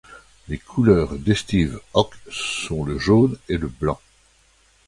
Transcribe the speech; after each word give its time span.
Les 0.47 0.57
couleurs 0.57 1.13
d'Hestiv’Òc 1.19 2.15
sont 2.31 2.83
le 2.83 2.97
jaune 2.97 3.37
et 3.49 3.57
le 3.57 3.67
blanc. 3.67 4.01